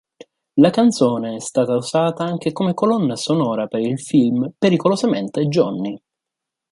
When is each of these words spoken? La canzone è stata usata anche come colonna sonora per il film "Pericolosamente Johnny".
La 0.53 0.71
canzone 0.71 1.35
è 1.35 1.39
stata 1.39 1.75
usata 1.75 2.23
anche 2.23 2.51
come 2.53 2.73
colonna 2.73 3.15
sonora 3.15 3.67
per 3.67 3.81
il 3.81 3.99
film 4.01 4.51
"Pericolosamente 4.57 5.45
Johnny". 5.47 5.95